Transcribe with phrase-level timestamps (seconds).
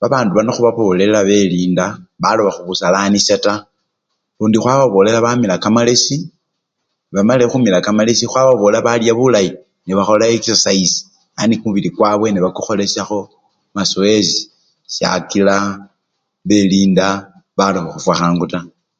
[0.00, 1.84] Babandu bano khubabolela belinda
[2.22, 3.64] baloba khubusalanisa taa,
[4.36, 6.16] lundi khwababolela bamila kamalesi
[7.08, 9.50] nebamalile khumila kamalesi khwababolela balye bulayi
[9.86, 11.00] nebakhola exasayisi
[11.36, 13.20] yani kumubili kwabwe nebakukholeshakho
[13.76, 14.38] mazowezi
[14.94, 15.54] shakila
[16.48, 17.06] belinda
[17.56, 18.66] balobe khufwa khangu taa.